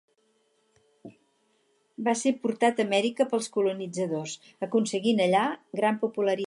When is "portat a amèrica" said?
2.45-3.29